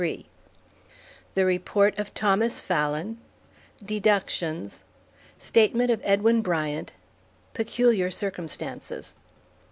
III 0.01 0.25
THE 1.35 1.45
REPORT 1.45 1.99
OF 1.99 2.07
THOMAS 2.15 2.63
FALLON 2.63 3.19
DEDUCTIONS 3.85 4.83
STATEMENT 5.37 5.91
OF 5.91 6.01
EDWIN 6.03 6.41
BRYANT 6.41 6.93
PECULIAR 7.53 8.09
CIRCUMSTANCES. 8.09 9.15